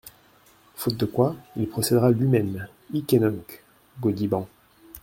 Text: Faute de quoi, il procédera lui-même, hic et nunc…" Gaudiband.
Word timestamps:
Faute 0.73 0.97
de 0.97 1.05
quoi, 1.05 1.35
il 1.55 1.69
procédera 1.69 2.09
lui-même, 2.09 2.67
hic 2.91 3.13
et 3.13 3.19
nunc…" 3.19 3.35
Gaudiband. 4.01 4.49